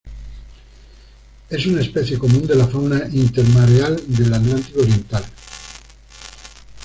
[1.51, 5.23] Es una especie común de la fauna intermareal del Atlántico Oriental.